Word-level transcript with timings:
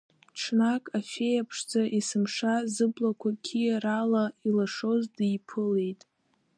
Ҽнак 0.39 0.83
Афеиа 0.97 1.47
ԥшӡа, 1.47 1.81
есымша 1.97 2.55
зыблақәа 2.75 3.29
қьиарала 3.43 4.23
илашоз 4.47 5.03
диԥылеит. 5.15 6.01